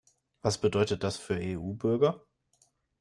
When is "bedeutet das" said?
0.57-1.17